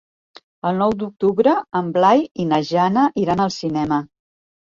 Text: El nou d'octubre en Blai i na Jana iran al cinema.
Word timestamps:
El 0.69 0.79
nou 0.83 0.93
d'octubre 1.01 1.53
en 1.81 1.91
Blai 1.97 2.23
i 2.43 2.47
na 2.53 2.61
Jana 2.71 3.03
iran 3.25 3.43
al 3.45 3.55
cinema. 3.59 4.01